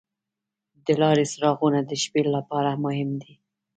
[0.85, 3.33] د لارې څراغونه د شپې لپاره مهم دي.